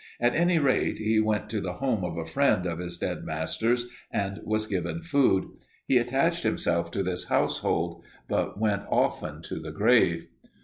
At 0.19 0.33
any 0.33 0.57
rate, 0.57 0.97
he 0.97 1.19
went 1.19 1.47
to 1.51 1.61
the 1.61 1.73
home 1.73 2.03
of 2.03 2.17
a 2.17 2.25
friend 2.25 2.65
of 2.65 2.79
his 2.79 2.97
dead 2.97 3.23
master's 3.23 3.87
and 4.09 4.41
was 4.43 4.65
given 4.65 5.03
food. 5.03 5.47
He 5.85 5.99
attached 5.99 6.41
himself 6.41 6.89
to 6.93 7.03
this 7.03 7.27
household 7.29 8.01
but 8.27 8.59
went 8.59 8.81
often 8.89 9.43
to 9.43 9.59
the 9.59 9.71
grave. 9.71 10.25